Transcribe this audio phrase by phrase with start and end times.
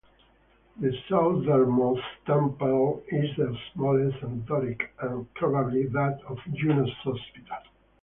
[0.79, 7.59] The southernmost temple is the smallest and Doric, and probably that of Juno Sospita.